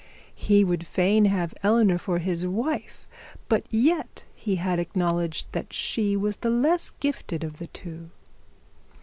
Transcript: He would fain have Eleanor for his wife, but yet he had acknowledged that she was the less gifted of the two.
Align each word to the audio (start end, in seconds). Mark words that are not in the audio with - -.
He 0.35 0.63
would 0.63 0.87
fain 0.87 1.25
have 1.25 1.53
Eleanor 1.61 1.99
for 1.99 2.17
his 2.17 2.43
wife, 2.47 3.07
but 3.47 3.67
yet 3.69 4.23
he 4.33 4.55
had 4.55 4.79
acknowledged 4.79 5.45
that 5.51 5.73
she 5.73 6.17
was 6.17 6.37
the 6.37 6.49
less 6.49 6.89
gifted 6.89 7.43
of 7.43 7.59
the 7.59 7.67
two. 7.67 8.09